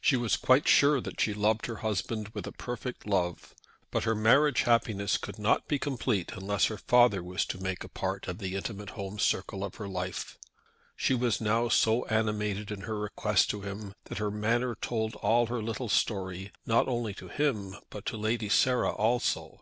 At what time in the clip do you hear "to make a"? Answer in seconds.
7.46-7.88